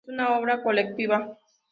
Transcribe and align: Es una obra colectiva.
Es 0.03 0.09
una 0.11 0.39
obra 0.39 0.63
colectiva. 0.63 1.37